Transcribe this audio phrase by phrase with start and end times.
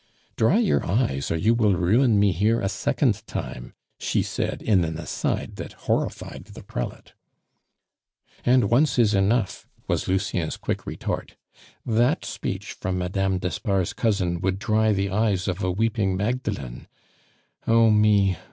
[0.35, 4.83] "Dry your eyes, or you will ruin me here a second time," she said in
[4.83, 7.13] an aside that horrified the prelate.
[8.43, 11.35] "And once is enough," was Lucien's quick retort.
[11.85, 13.37] "That speech from Mme.
[13.37, 16.87] d'Espard's cousin would dry the eyes of a weeping Magdalene.
[17.67, 18.37] Oh me!